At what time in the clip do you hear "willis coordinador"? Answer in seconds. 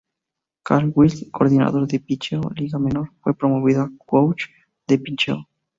0.95-1.85